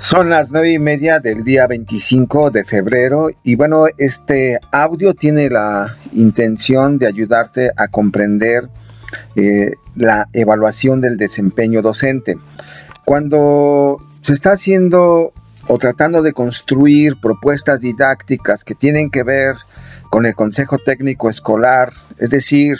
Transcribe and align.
Son 0.00 0.30
las 0.30 0.50
nueve 0.50 0.72
y 0.72 0.78
media 0.78 1.20
del 1.20 1.44
día 1.44 1.66
25 1.66 2.50
de 2.50 2.64
febrero 2.64 3.28
y 3.44 3.54
bueno, 3.54 3.84
este 3.98 4.58
audio 4.72 5.12
tiene 5.12 5.50
la 5.50 5.94
intención 6.12 6.96
de 6.96 7.06
ayudarte 7.06 7.70
a 7.76 7.86
comprender 7.88 8.70
eh, 9.36 9.72
la 9.94 10.26
evaluación 10.32 11.02
del 11.02 11.18
desempeño 11.18 11.82
docente. 11.82 12.38
Cuando 13.04 13.98
se 14.22 14.32
está 14.32 14.52
haciendo 14.52 15.34
o 15.66 15.78
tratando 15.78 16.22
de 16.22 16.32
construir 16.32 17.20
propuestas 17.20 17.82
didácticas 17.82 18.64
que 18.64 18.74
tienen 18.74 19.10
que 19.10 19.22
ver 19.22 19.56
con 20.08 20.24
el 20.24 20.34
Consejo 20.34 20.78
Técnico 20.78 21.28
Escolar, 21.28 21.92
es 22.16 22.30
decir, 22.30 22.78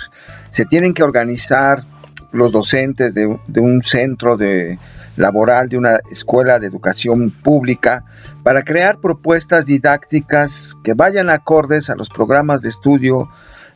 se 0.48 0.64
tienen 0.64 0.94
que 0.94 1.02
organizar 1.02 1.84
los 2.32 2.50
docentes 2.50 3.12
de, 3.12 3.38
de 3.46 3.60
un 3.60 3.82
centro 3.82 4.38
de 4.38 4.78
laboral 5.16 5.68
de 5.68 5.76
una 5.76 6.00
escuela 6.10 6.58
de 6.58 6.66
educación 6.66 7.30
pública 7.30 8.04
para 8.42 8.62
crear 8.62 8.98
propuestas 8.98 9.66
didácticas 9.66 10.76
que 10.82 10.94
vayan 10.94 11.30
acordes 11.30 11.90
a 11.90 11.94
los 11.94 12.08
programas 12.08 12.62
de 12.62 12.68
estudio 12.68 13.28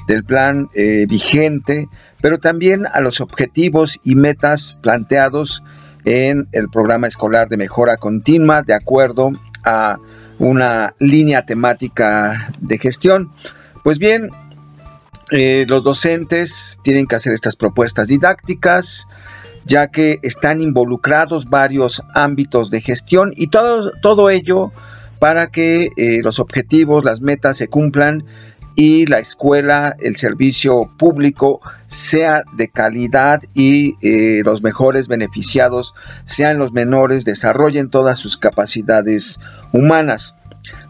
del 0.07 0.25
plan 0.25 0.69
eh, 0.75 1.07
vigente, 1.09 1.89
pero 2.21 2.39
también 2.39 2.87
a 2.87 3.01
los 3.01 3.21
objetivos 3.21 4.01
y 4.03 4.15
metas 4.15 4.79
planteados 4.83 5.63
en 6.05 6.49
el 6.53 6.69
programa 6.69 7.07
escolar 7.07 7.49
de 7.49 7.57
mejora 7.57 7.97
continua 7.97 8.63
de 8.63 8.75
acuerdo 8.75 9.33
a 9.65 9.99
una 10.39 10.95
línea 10.99 11.47
temática 11.47 12.53
de 12.61 12.79
gestión. 12.79 13.33
Pues 13.83 13.99
bien, 13.99 14.31
eh, 15.31 15.65
los 15.69 15.85
docentes 15.85 16.79
tienen 16.83 17.07
que 17.07 17.17
hacer 17.17 17.33
estas 17.33 17.57
propuestas 17.57 18.09
didácticas, 18.09 19.09
ya 19.65 19.89
que 19.89 20.19
están 20.23 20.61
involucrados 20.61 21.49
varios 21.49 22.03
ámbitos 22.15 22.71
de 22.71 22.81
gestión 22.81 23.33
y 23.37 23.49
todo, 23.49 23.91
todo 24.03 24.31
ello 24.31 24.73
para 25.19 25.47
que 25.47 25.91
eh, 25.97 26.21
los 26.23 26.39
objetivos, 26.39 27.05
las 27.05 27.21
metas 27.21 27.57
se 27.57 27.69
cumplan 27.69 28.25
y 28.77 29.07
la 29.07 29.21
escuela, 29.21 29.97
el 30.01 30.17
servicio 30.17 30.91
público 30.99 31.61
sea 31.87 32.45
de 32.57 32.69
calidad 32.69 33.41
y 33.55 33.97
eh, 34.03 34.43
los 34.45 34.63
mejores 34.63 35.09
beneficiados 35.09 35.95
sean 36.25 36.59
los 36.59 36.73
menores, 36.73 37.25
desarrollen 37.25 37.89
todas 37.89 38.19
sus 38.19 38.37
capacidades 38.37 39.39
humanas. 39.73 40.35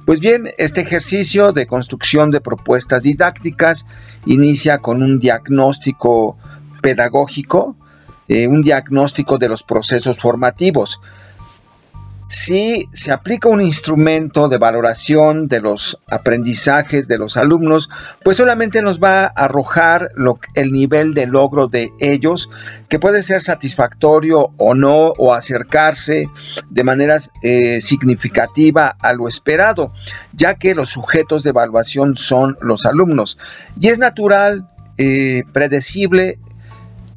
Pues 0.06 0.20
bien, 0.20 0.50
este 0.58 0.80
ejercicio 0.80 1.52
de 1.52 1.66
construcción 1.66 2.30
de 2.30 2.40
propuestas 2.40 3.02
didácticas 3.02 3.86
inicia 4.24 4.78
con 4.78 5.02
un 5.02 5.18
diagnóstico 5.18 6.38
pedagógico 6.80 7.76
eh, 8.28 8.46
un 8.46 8.62
diagnóstico 8.62 9.38
de 9.38 9.48
los 9.48 9.62
procesos 9.62 10.20
formativos. 10.20 11.00
Si 12.26 12.88
se 12.90 13.12
aplica 13.12 13.50
un 13.50 13.60
instrumento 13.60 14.48
de 14.48 14.56
valoración 14.56 15.46
de 15.46 15.60
los 15.60 16.00
aprendizajes 16.10 17.06
de 17.06 17.18
los 17.18 17.36
alumnos, 17.36 17.90
pues 18.22 18.38
solamente 18.38 18.80
nos 18.80 18.98
va 18.98 19.24
a 19.24 19.44
arrojar 19.44 20.08
el 20.54 20.72
nivel 20.72 21.12
de 21.12 21.26
logro 21.26 21.68
de 21.68 21.92
ellos, 22.00 22.48
que 22.88 22.98
puede 22.98 23.22
ser 23.22 23.42
satisfactorio 23.42 24.52
o 24.56 24.74
no, 24.74 25.12
o 25.18 25.34
acercarse 25.34 26.30
de 26.70 26.84
manera 26.84 27.18
eh, 27.42 27.82
significativa 27.82 28.96
a 28.98 29.12
lo 29.12 29.28
esperado, 29.28 29.92
ya 30.32 30.54
que 30.54 30.74
los 30.74 30.88
sujetos 30.88 31.42
de 31.42 31.50
evaluación 31.50 32.16
son 32.16 32.56
los 32.62 32.86
alumnos. 32.86 33.38
Y 33.78 33.88
es 33.88 33.98
natural, 33.98 34.66
eh, 34.96 35.42
predecible 35.52 36.38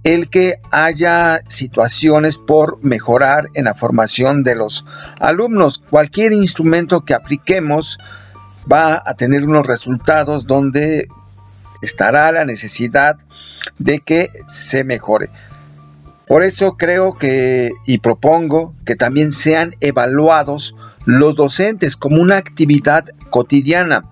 el 0.08 0.30
que 0.30 0.62
haya 0.72 1.42
situaciones 1.48 2.38
por 2.38 2.82
mejorar 2.82 3.50
en 3.56 3.66
la 3.66 3.74
formación 3.74 4.42
de 4.42 4.56
los 4.56 4.86
alumnos. 5.20 5.80
Cualquier 5.80 6.32
instrumento 6.32 7.04
que 7.04 7.14
apliquemos 7.14 8.00
va 8.72 9.04
a 9.06 9.16
tener 9.16 9.44
unos 9.44 9.68
resultados 9.68 10.48
donde 10.48 11.10
estará 11.82 12.32
la 12.32 12.46
necesidad 12.46 13.18
de 13.80 14.00
que 14.00 14.30
se 14.48 14.86
mejore. 14.86 15.30
Por 16.26 16.42
eso 16.42 16.78
creo 16.78 17.18
que 17.18 17.74
y 17.86 17.98
propongo 17.98 18.74
que 18.86 18.96
también 18.96 19.34
sean 19.34 19.76
evaluados 19.82 20.74
los 21.04 21.36
docentes 21.36 21.98
como 21.98 22.22
una 22.22 22.38
actividad 22.38 23.10
cotidiana 23.30 24.06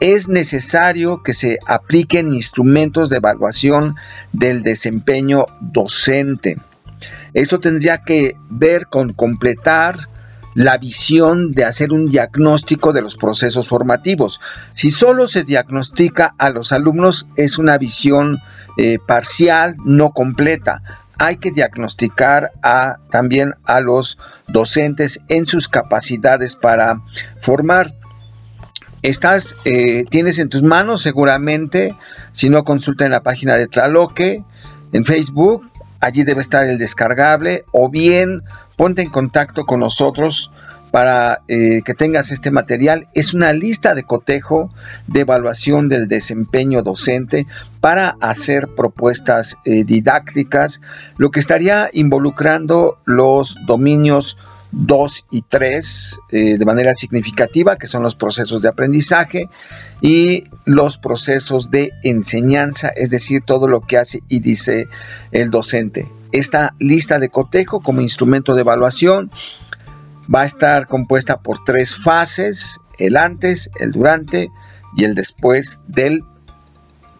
es 0.00 0.28
necesario 0.28 1.22
que 1.22 1.34
se 1.34 1.58
apliquen 1.66 2.34
instrumentos 2.34 3.10
de 3.10 3.16
evaluación 3.16 3.96
del 4.32 4.62
desempeño 4.62 5.46
docente. 5.60 6.58
Esto 7.34 7.60
tendría 7.60 7.98
que 7.98 8.36
ver 8.48 8.86
con 8.86 9.12
completar 9.12 10.08
la 10.54 10.76
visión 10.78 11.52
de 11.52 11.64
hacer 11.64 11.92
un 11.92 12.08
diagnóstico 12.08 12.92
de 12.92 13.02
los 13.02 13.16
procesos 13.16 13.68
formativos. 13.68 14.40
Si 14.72 14.90
solo 14.90 15.28
se 15.28 15.44
diagnostica 15.44 16.34
a 16.38 16.50
los 16.50 16.72
alumnos 16.72 17.28
es 17.36 17.58
una 17.58 17.78
visión 17.78 18.40
eh, 18.76 18.98
parcial, 19.06 19.76
no 19.84 20.10
completa. 20.10 20.82
Hay 21.20 21.36
que 21.36 21.50
diagnosticar 21.50 22.52
también 23.10 23.54
a 23.64 23.80
los 23.80 24.18
docentes 24.46 25.20
en 25.28 25.46
sus 25.46 25.68
capacidades 25.68 26.54
para 26.54 27.02
formar. 27.40 27.94
Estás, 29.02 29.56
eh, 29.64 30.04
tienes 30.10 30.38
en 30.38 30.48
tus 30.48 30.62
manos 30.62 31.02
seguramente, 31.02 31.94
si 32.32 32.50
no 32.50 32.64
consulta 32.64 33.04
en 33.04 33.12
la 33.12 33.22
página 33.22 33.54
de 33.54 33.68
Tlaloque, 33.68 34.44
en 34.92 35.04
Facebook, 35.04 35.70
allí 36.00 36.24
debe 36.24 36.40
estar 36.40 36.64
el 36.64 36.78
descargable, 36.78 37.64
o 37.72 37.88
bien 37.88 38.42
ponte 38.76 39.02
en 39.02 39.10
contacto 39.10 39.66
con 39.66 39.80
nosotros 39.80 40.50
para 40.90 41.42
eh, 41.48 41.82
que 41.84 41.94
tengas 41.94 42.32
este 42.32 42.50
material. 42.50 43.08
Es 43.14 43.34
una 43.34 43.52
lista 43.52 43.94
de 43.94 44.04
cotejo 44.04 44.70
de 45.06 45.20
evaluación 45.20 45.88
del 45.88 46.08
desempeño 46.08 46.82
docente 46.82 47.46
para 47.80 48.16
hacer 48.20 48.68
propuestas 48.74 49.58
eh, 49.64 49.84
didácticas, 49.84 50.80
lo 51.18 51.30
que 51.30 51.40
estaría 51.40 51.90
involucrando 51.92 52.98
los 53.04 53.58
dominios 53.66 54.38
2 54.72 55.26
y 55.30 55.42
3 55.42 56.20
eh, 56.30 56.58
de 56.58 56.64
manera 56.64 56.94
significativa, 56.94 57.76
que 57.76 57.86
son 57.86 58.02
los 58.02 58.14
procesos 58.14 58.62
de 58.62 58.68
aprendizaje 58.68 59.48
y 60.00 60.44
los 60.64 60.98
procesos 60.98 61.70
de 61.70 61.92
enseñanza, 62.02 62.88
es 62.88 63.10
decir, 63.10 63.42
todo 63.44 63.68
lo 63.68 63.80
que 63.80 63.98
hace 63.98 64.22
y 64.28 64.40
dice 64.40 64.88
el 65.32 65.50
docente. 65.50 66.08
Esta 66.32 66.74
lista 66.78 67.18
de 67.18 67.30
cotejo 67.30 67.80
como 67.80 68.02
instrumento 68.02 68.54
de 68.54 68.60
evaluación 68.60 69.30
va 70.32 70.42
a 70.42 70.46
estar 70.46 70.86
compuesta 70.86 71.40
por 71.40 71.64
tres 71.64 71.94
fases, 71.94 72.80
el 72.98 73.16
antes, 73.16 73.70
el 73.80 73.92
durante 73.92 74.50
y 74.96 75.04
el 75.04 75.14
después 75.14 75.80
del 75.88 76.22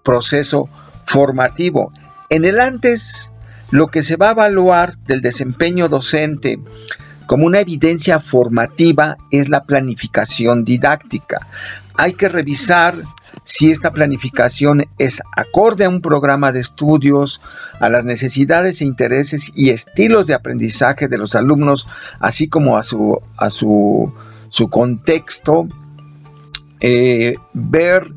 proceso 0.03 0.69
formativo. 1.07 1.91
En 2.29 2.45
el 2.45 2.61
antes, 2.61 3.33
lo 3.71 3.89
que 3.89 4.03
se 4.03 4.17
va 4.17 4.29
a 4.29 4.33
evaluar 4.33 4.99
del 5.07 5.23
desempeño 5.23 5.89
docente, 5.89 6.59
como 7.29 7.45
una 7.45 7.61
evidencia 7.61 8.19
formativa 8.21 9.19
es 9.31 9.51
la 9.51 9.65
planificación 9.65 10.65
didáctica. 10.65 11.47
Hay 11.95 12.15
que 12.15 12.27
revisar 12.31 12.95
si 13.43 13.71
esta 13.71 13.93
planificación 13.93 14.87
es 14.97 15.21
acorde 15.37 15.85
a 15.85 15.91
un 15.91 16.01
programa 16.01 16.53
de 16.53 16.61
estudios, 16.61 17.43
a 17.81 17.91
las 17.91 18.07
necesidades 18.07 18.81
e 18.81 18.87
intereses 18.87 19.53
y 19.55 19.69
estilos 19.69 20.27
de 20.27 20.33
aprendizaje 20.33 21.07
de 21.07 21.19
los 21.19 21.35
alumnos, 21.35 21.87
así 22.19 22.49
como 22.49 22.79
a 22.79 22.83
su, 22.83 23.21
a 23.37 23.51
su, 23.51 24.11
contexto, 24.71 25.69
eh, 26.81 27.35
ver 27.53 28.11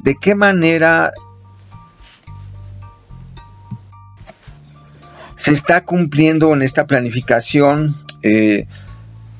de 0.00 0.16
qué 0.16 0.34
manera 0.34 1.12
se 5.36 5.52
está 5.52 5.84
cumpliendo 5.84 6.52
en 6.52 6.62
esta 6.62 6.88
planificación 6.88 8.03
eh, 8.24 8.66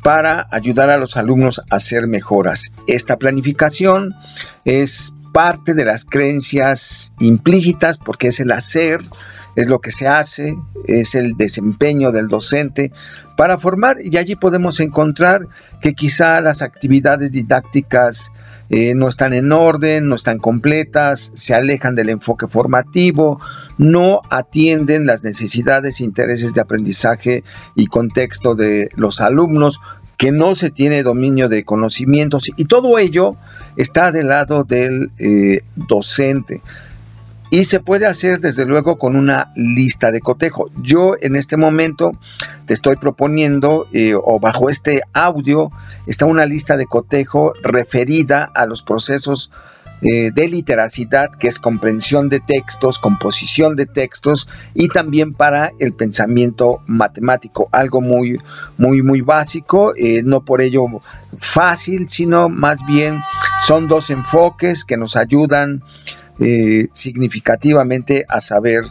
para 0.02 0.46
ayudar 0.50 0.90
a 0.90 0.98
los 0.98 1.16
alumnos 1.16 1.60
a 1.70 1.76
hacer 1.76 2.06
mejoras. 2.06 2.72
Esta 2.86 3.16
planificación 3.16 4.14
es 4.66 5.14
parte 5.32 5.72
de 5.72 5.86
las 5.86 6.04
creencias 6.04 7.12
implícitas 7.18 7.96
porque 7.96 8.28
es 8.28 8.38
el 8.38 8.52
hacer, 8.52 9.00
es 9.56 9.66
lo 9.68 9.80
que 9.80 9.90
se 9.90 10.06
hace, 10.06 10.56
es 10.86 11.14
el 11.14 11.36
desempeño 11.38 12.12
del 12.12 12.28
docente 12.28 12.92
para 13.36 13.58
formar 13.58 13.96
y 14.04 14.16
allí 14.18 14.36
podemos 14.36 14.78
encontrar 14.80 15.48
que 15.80 15.94
quizá 15.94 16.40
las 16.42 16.60
actividades 16.60 17.32
didácticas 17.32 18.30
eh, 18.70 18.94
no 18.94 19.08
están 19.08 19.32
en 19.32 19.52
orden, 19.52 20.08
no 20.08 20.14
están 20.14 20.38
completas, 20.38 21.32
se 21.34 21.54
alejan 21.54 21.94
del 21.94 22.08
enfoque 22.08 22.48
formativo, 22.48 23.40
no 23.78 24.22
atienden 24.30 25.06
las 25.06 25.24
necesidades 25.24 26.00
e 26.00 26.04
intereses 26.04 26.54
de 26.54 26.60
aprendizaje 26.60 27.44
y 27.74 27.86
contexto 27.86 28.54
de 28.54 28.88
los 28.96 29.20
alumnos, 29.20 29.80
que 30.16 30.32
no 30.32 30.54
se 30.54 30.70
tiene 30.70 31.02
dominio 31.02 31.48
de 31.48 31.64
conocimientos 31.64 32.50
y 32.56 32.64
todo 32.66 32.98
ello 32.98 33.36
está 33.76 34.12
del 34.12 34.28
lado 34.28 34.64
del 34.64 35.10
eh, 35.18 35.62
docente. 35.74 36.62
Y 37.54 37.66
se 37.66 37.78
puede 37.78 38.06
hacer 38.06 38.40
desde 38.40 38.66
luego 38.66 38.98
con 38.98 39.14
una 39.14 39.52
lista 39.54 40.10
de 40.10 40.20
cotejo. 40.20 40.72
Yo 40.82 41.12
en 41.20 41.36
este 41.36 41.56
momento 41.56 42.10
te 42.66 42.74
estoy 42.74 42.96
proponiendo 42.96 43.86
eh, 43.92 44.14
o 44.20 44.40
bajo 44.40 44.68
este 44.68 45.02
audio 45.12 45.70
está 46.08 46.26
una 46.26 46.46
lista 46.46 46.76
de 46.76 46.86
cotejo 46.86 47.52
referida 47.62 48.50
a 48.56 48.66
los 48.66 48.82
procesos 48.82 49.52
eh, 50.02 50.32
de 50.34 50.48
literacidad, 50.48 51.30
que 51.30 51.46
es 51.46 51.60
comprensión 51.60 52.28
de 52.28 52.40
textos, 52.40 52.98
composición 52.98 53.76
de 53.76 53.86
textos 53.86 54.48
y 54.74 54.88
también 54.88 55.32
para 55.32 55.70
el 55.78 55.92
pensamiento 55.92 56.80
matemático, 56.88 57.68
algo 57.70 58.00
muy, 58.00 58.36
muy, 58.78 59.00
muy 59.02 59.20
básico, 59.20 59.92
eh, 59.96 60.22
no 60.24 60.44
por 60.44 60.60
ello 60.60 60.86
fácil, 61.38 62.08
sino 62.08 62.48
más 62.48 62.84
bien 62.84 63.20
son 63.62 63.86
dos 63.86 64.10
enfoques 64.10 64.84
que 64.84 64.96
nos 64.96 65.14
ayudan 65.14 65.84
eh, 66.40 66.88
significativamente 66.92 68.24
a 68.28 68.40
saber 68.40 68.84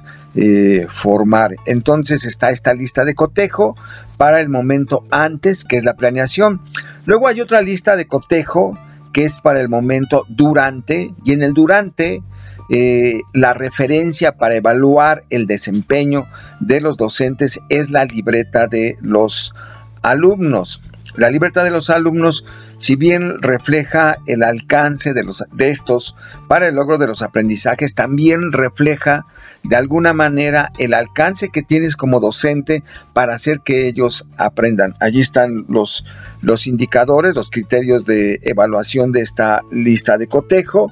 formar. 0.90 1.52
Entonces 1.68 2.26
está 2.26 2.50
esta 2.50 2.74
lista 2.74 3.06
de 3.06 3.14
cotejo 3.14 3.76
para 4.18 4.40
el 4.40 4.50
momento 4.50 5.06
antes, 5.12 5.64
que 5.64 5.78
es 5.78 5.84
la 5.84 5.94
planeación. 5.94 6.60
Luego 7.06 7.28
hay 7.28 7.40
otra 7.40 7.62
lista 7.62 7.96
de 7.96 8.08
cotejo 8.08 8.76
que 9.14 9.26
es 9.26 9.40
para 9.40 9.62
el 9.62 9.70
momento 9.70 10.26
durante, 10.28 11.14
y 11.24 11.34
en 11.34 11.44
el 11.44 11.54
durante 11.54 12.24
eh, 12.70 13.22
la 13.34 13.54
referencia 13.54 14.38
para 14.38 14.56
evaluar 14.56 15.24
el 15.30 15.46
desempeño 15.46 16.26
de 16.60 16.82
los 16.82 16.98
docentes 16.98 17.60
es 17.70 17.92
la 17.92 18.06
libreta 18.06 18.68
de 18.68 18.98
los 19.02 19.54
alumnos. 20.02 20.82
La 21.16 21.30
libertad 21.30 21.64
de 21.64 21.72
los 21.72 21.90
alumnos, 21.90 22.46
si 22.78 22.96
bien 22.96 23.42
refleja 23.42 24.18
el 24.26 24.44
alcance 24.44 25.14
de, 25.14 25.24
los, 25.24 25.44
de 25.54 25.70
estos 25.70 26.16
para 26.48 26.68
el 26.68 26.76
logro 26.76 26.98
de 26.98 27.08
los 27.08 27.22
aprendizajes, 27.22 27.96
también 27.96 28.52
refleja 28.52 29.26
de 29.64 29.76
alguna 29.76 30.14
manera 30.14 30.72
el 30.78 30.94
alcance 30.94 31.50
que 31.50 31.62
tienes 31.62 31.96
como 31.96 32.20
docente 32.20 32.84
para 33.14 33.36
hacer 33.36 33.62
que 33.62 33.88
ellos 33.88 34.28
aprendan. 34.38 34.96
Allí 35.00 35.22
están 35.22 35.66
los, 35.70 36.06
los 36.42 36.68
indicadores, 36.68 37.36
los 37.36 37.50
criterios 37.50 38.06
de 38.06 38.40
evaluación 38.44 39.12
de 39.12 39.22
esta 39.22 39.62
lista 39.72 40.18
de 40.18 40.28
cotejo. 40.28 40.92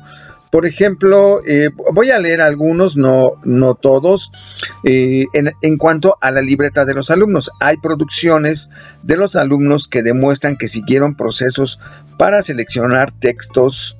Por 0.51 0.65
ejemplo, 0.65 1.42
eh, 1.48 1.69
voy 1.94 2.12
a 2.12 2.19
leer 2.19 2.42
algunos, 2.42 2.98
no, 2.98 3.33
no 3.44 3.74
todos, 3.75 4.31
eh, 4.83 5.25
en, 5.33 5.53
en, 5.62 5.77
cuanto 5.77 6.18
a 6.19 6.30
la 6.30 6.42
libreta 6.42 6.83
de 6.83 6.94
los 6.94 7.09
alumnos. 7.09 7.51
Hay 7.62 7.77
producciones 7.77 8.69
de 9.01 9.15
los 9.15 9.38
alumnos 9.38 9.88
que 9.88 10.03
demuestran 10.03 10.57
que 10.57 10.68
siguieron 10.68 11.15
procesos 11.15 11.80
para 12.18 12.42
seleccionar 12.42 13.12
textos 13.12 13.98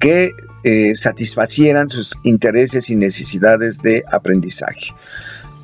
que 0.00 0.32
eh, 0.62 0.94
satisfacieran 0.94 1.88
sus 1.88 2.18
intereses 2.22 2.90
y 2.90 2.96
necesidades 2.96 3.78
de 3.78 4.04
aprendizaje. 4.10 4.94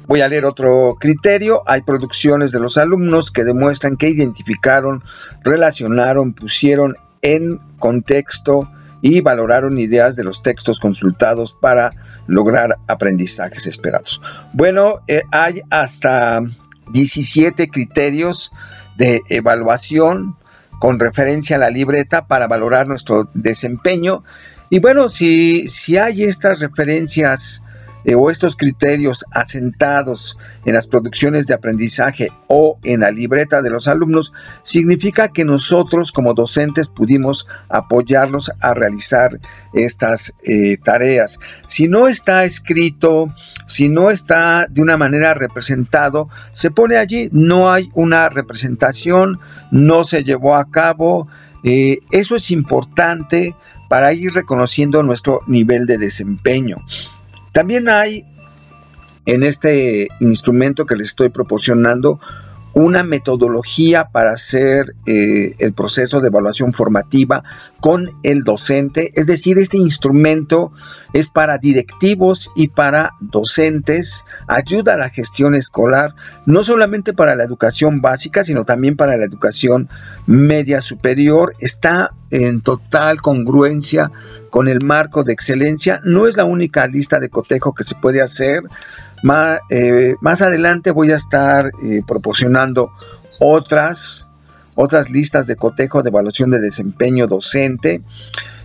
Voy 0.06 0.22
a 0.22 0.28
leer 0.28 0.46
otro 0.46 0.96
criterio. 0.98 1.62
Hay 1.66 1.82
producciones 1.82 2.52
de 2.52 2.60
los 2.60 2.78
alumnos 2.78 3.30
que 3.30 3.44
demuestran 3.44 3.96
que 3.96 4.08
identificaron, 4.08 5.02
relacionaron, 5.44 6.32
pusieron 6.32 6.96
en 7.20 7.58
contexto 7.78 8.70
y 9.06 9.20
valoraron 9.20 9.79
ideas 9.79 10.17
de 10.17 10.25
los 10.25 10.43
textos 10.43 10.81
consultados 10.81 11.55
para 11.55 11.93
lograr 12.26 12.76
aprendizajes 12.88 13.69
esperados. 13.69 14.20
Bueno, 14.53 14.97
eh, 15.06 15.23
hay 15.31 15.62
hasta 15.70 16.41
17 16.93 17.69
criterios 17.69 18.50
de 18.97 19.23
evaluación 19.29 20.35
con 20.81 20.99
referencia 20.99 21.55
a 21.55 21.61
la 21.61 21.70
libreta 21.70 22.26
para 22.26 22.49
valorar 22.49 22.88
nuestro 22.88 23.31
desempeño. 23.32 24.25
Y 24.70 24.81
bueno, 24.81 25.08
si, 25.08 25.69
si 25.69 25.97
hay 25.99 26.25
estas 26.25 26.58
referencias 26.58 27.62
eh, 28.06 28.14
o 28.14 28.31
estos 28.31 28.55
criterios 28.55 29.25
asentados 29.32 30.38
en 30.64 30.75
las 30.75 30.87
producciones 30.87 31.49
de 31.49 31.55
aprendizaje 31.55 32.29
o 32.47 32.79
en 32.85 33.00
la 33.00 33.11
libreta 33.11 33.62
de 33.62 33.70
los 33.70 33.88
alumnos, 33.88 34.32
significa 34.62 35.29
que 35.29 35.44
nosotros 35.44 36.12
como 36.12 36.32
docentes 36.32 36.87
pudimos 36.87 37.49
apoyarlos 37.69 38.53
a 38.61 38.75
realizar 38.75 39.31
estas 39.75 40.37
eh, 40.44 40.76
tareas. 40.76 41.41
Si 41.67 41.88
no 41.88 42.06
está 42.06 42.44
escrito, 42.44 43.35
si 43.67 43.88
no 43.88 44.12
está 44.12 44.69
de 44.70 44.82
una 44.82 44.97
manera 44.97 45.35
representado, 45.35 46.29
se 46.53 46.70
pone 46.70 46.99
allí, 46.99 47.29
no 47.32 47.73
hay 47.73 47.91
una 47.93 48.29
representación, 48.29 49.41
no 49.73 50.05
se 50.05 50.23
llevó 50.23 50.55
a 50.55 50.70
cabo. 50.70 51.26
Eh, 51.64 51.99
eso 52.12 52.37
es 52.37 52.53
importante 52.53 53.56
para 53.88 54.12
ir 54.12 54.32
reconociendo 54.32 55.03
nuestro 55.03 55.41
nivel 55.49 55.87
de 55.87 55.99
desempeño. 55.99 56.79
También 57.56 57.88
hay 57.88 58.26
en 59.25 59.43
este 59.43 60.08
instrumento 60.20 60.85
que 60.85 60.94
les 60.94 61.08
estoy 61.08 61.31
proporcionando 61.31 62.20
una 62.76 63.02
metodología 63.02 64.11
para 64.12 64.32
hacer 64.32 64.94
eh, 65.06 65.55
el 65.61 65.73
proceso 65.73 66.20
de 66.20 66.28
evaluación 66.28 66.75
formativa 66.75 67.43
con 67.81 68.11
el 68.23 68.43
docente. 68.43 69.12
Es 69.14 69.26
decir, 69.26 69.58
este 69.58 69.78
instrumento 69.78 70.73
es 71.14 71.28
para 71.28 71.56
directivos 71.56 72.50
y 72.55 72.69
para 72.69 73.12
docentes, 73.20 74.26
ayuda 74.46 74.93
a 74.93 74.99
la 74.99 75.08
gestión 75.08 75.55
escolar, 75.55 76.14
no 76.44 76.62
solamente 76.62 77.14
para 77.14 77.34
la 77.34 77.44
educación 77.44 78.02
básica, 78.02 78.44
sino 78.44 78.64
también 78.64 78.94
para 78.94 79.17
la 79.17 79.25
educación 79.25 79.88
media 80.26 80.82
superior. 80.82 81.55
Está 81.58 82.11
en 82.31 82.61
total 82.61 83.22
congruencia 83.22 84.11
con 84.50 84.69
el 84.69 84.84
marco 84.84 85.25
de 85.25 85.32
excelencia. 85.32 86.02
No 86.05 86.26
es 86.26 86.37
la 86.37 86.44
única 86.44 86.87
lista 86.88 87.20
de 87.20 87.31
cotejo 87.31 87.72
que 87.72 87.84
se 87.84 87.94
puede 87.94 88.20
hacer. 88.20 88.64
Eh, 89.70 90.14
más, 90.20 90.42
adelante 90.42 90.90
voy 90.90 91.10
a 91.10 91.16
estar 91.16 91.70
eh, 91.82 92.02
proporcionando 92.06 92.90
otras, 93.40 94.28
otras 94.74 95.10
listas 95.10 95.46
de 95.46 95.56
cotejo 95.56 96.02
de 96.02 96.10
evaluación 96.10 96.50
de 96.50 96.60
desempeño 96.60 97.26
docente. 97.26 98.02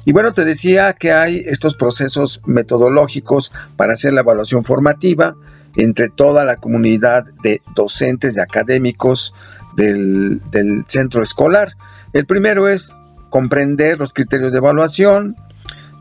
Y 0.06 0.13
bueno, 0.13 0.33
te 0.33 0.45
decía 0.45 0.94
que 0.94 1.12
hay 1.12 1.38
estos 1.45 1.75
procesos 1.75 2.42
metodológicos 2.45 3.51
para 3.77 3.94
hacer 3.94 4.13
la 4.13 4.21
evaluación 4.21 4.65
formativa 4.65 5.36
entre 5.75 6.09
toda 6.09 6.44
la 6.44 6.57
comunidad 6.57 7.25
de 7.44 7.62
docentes 7.75 8.36
y 8.36 8.39
académicos 8.39 9.33
del, 9.75 10.42
centro 10.88 11.24
escolar. 11.24 11.74
El 12.13 12.25
primero 12.25 12.68
es 12.68 12.95
comprender 13.30 14.00
los 14.00 14.12
criterios 14.12 14.51
de 14.51 14.57
evaluación, 14.57 15.38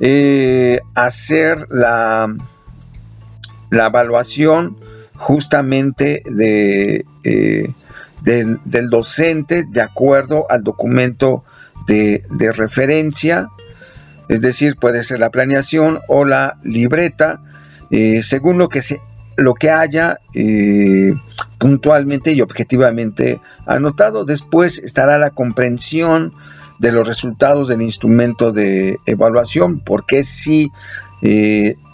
eh, 0.01 0.81
hacer 0.95 1.67
la, 1.71 2.35
la 3.71 3.87
evaluación 3.87 4.77
justamente 5.15 6.23
de, 6.27 7.05
eh, 7.25 7.73
del, 8.23 8.91
docente 8.91 9.65
de 9.69 9.81
acuerdo 9.81 10.47
al 10.51 10.63
documento 10.65 11.45
de, 11.87 12.23
referencia, 12.55 13.49
es 14.29 14.41
decir, 14.43 14.77
puede 14.77 15.03
ser 15.03 15.19
la 15.19 15.31
planeación 15.31 16.01
o 16.09 16.25
la 16.25 16.59
libreta, 16.63 17.43
eh, 17.91 18.23
según 18.23 18.59
lo 18.59 18.69
que, 18.69 18.81
se, 18.81 19.01
lo 19.37 19.55
que 19.55 19.71
haya 19.71 20.21
eh, 20.35 21.13
puntualmente 21.59 22.33
y 22.33 22.41
objetivamente 22.41 23.41
anotado. 23.67 24.25
Después 24.25 24.79
estará 24.79 25.19
la 25.19 25.31
comprensión 25.31 26.33
de 26.79 26.93
los 26.93 27.07
resultados 27.07 27.69
del 27.69 27.83
instrumento 27.83 28.53
de 28.53 28.99
evaluación, 29.07 29.81
porque 29.81 30.23
si 30.23 30.71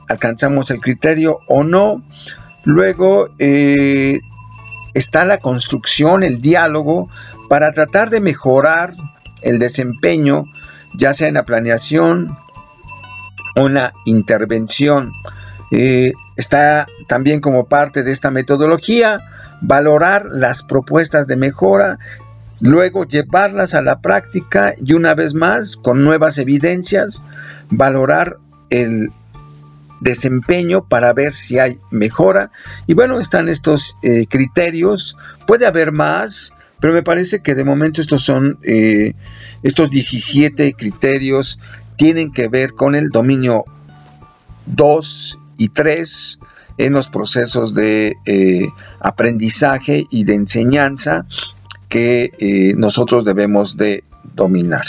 alcanzamos 0.08 0.70
el 0.70 0.80
criterio 0.80 1.40
o 1.48 1.64
no. 1.64 2.02
Luego 2.64 3.28
eh, 3.38 4.18
está 4.94 5.24
la 5.24 5.38
construcción, 5.38 6.22
el 6.22 6.40
diálogo, 6.40 7.08
para 7.48 7.72
tratar 7.72 8.10
de 8.10 8.20
mejorar 8.20 8.94
el 9.42 9.58
desempeño, 9.58 10.44
ya 10.94 11.12
sea 11.12 11.28
en 11.28 11.34
la 11.34 11.44
planeación 11.44 12.34
o 13.54 13.66
en 13.66 13.74
la 13.74 13.92
intervención. 14.04 15.12
Eh, 15.70 16.12
está 16.36 16.86
también 17.08 17.40
como 17.40 17.66
parte 17.66 18.02
de 18.02 18.12
esta 18.12 18.30
metodología 18.30 19.20
valorar 19.60 20.26
las 20.30 20.62
propuestas 20.62 21.26
de 21.26 21.36
mejora, 21.36 21.98
luego 22.60 23.04
llevarlas 23.04 23.74
a 23.74 23.82
la 23.82 24.00
práctica 24.00 24.74
y 24.76 24.94
una 24.94 25.14
vez 25.14 25.34
más, 25.34 25.76
con 25.76 26.04
nuevas 26.04 26.38
evidencias, 26.38 27.24
valorar 27.70 28.36
el 28.70 29.10
desempeño 30.00 30.86
para 30.88 31.12
ver 31.12 31.32
si 31.32 31.58
hay 31.58 31.78
mejora. 31.90 32.50
Y 32.86 32.94
bueno, 32.94 33.18
están 33.18 33.48
estos 33.48 33.96
eh, 34.02 34.26
criterios. 34.28 35.16
Puede 35.46 35.66
haber 35.66 35.92
más, 35.92 36.54
pero 36.80 36.92
me 36.92 37.02
parece 37.02 37.40
que 37.40 37.54
de 37.54 37.64
momento 37.64 38.00
estos 38.00 38.22
son, 38.22 38.58
eh, 38.62 39.14
estos 39.62 39.90
17 39.90 40.74
criterios 40.74 41.58
tienen 41.96 42.32
que 42.32 42.48
ver 42.48 42.72
con 42.72 42.94
el 42.94 43.10
dominio 43.10 43.64
2 44.66 45.38
y 45.58 45.68
3 45.68 46.40
en 46.78 46.92
los 46.92 47.08
procesos 47.08 47.74
de 47.74 48.16
eh, 48.26 48.68
aprendizaje 49.00 50.06
y 50.10 50.24
de 50.24 50.34
enseñanza 50.34 51.24
que 51.88 52.74
nosotros 52.76 53.24
debemos 53.24 53.76
de 53.76 54.02
dominar. 54.34 54.84